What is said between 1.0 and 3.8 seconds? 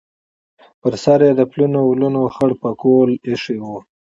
سر یې د پلنو ولونو خړ پکول ایښی و.